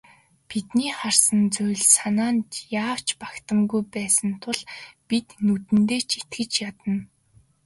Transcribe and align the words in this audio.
Бидний 0.49 0.91
харсан 0.99 1.41
зүйл 1.55 1.83
санаанд 1.97 2.49
яавч 2.83 3.07
багтамгүй 3.21 3.81
байсан 3.95 4.31
тул 4.43 4.59
бид 5.07 5.27
нүдэндээ 5.45 6.01
ч 6.09 6.09
итгэж 6.19 6.51
ядна. 6.69 6.95